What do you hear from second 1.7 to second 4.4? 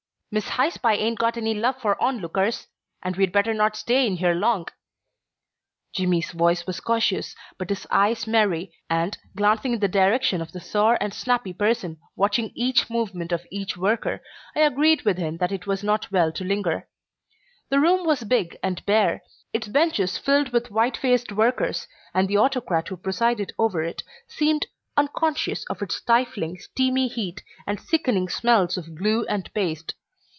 for on lookers, and we'd better not stay in here